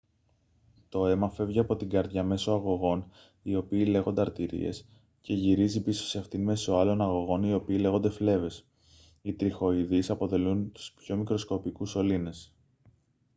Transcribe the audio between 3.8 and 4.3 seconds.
λέγονται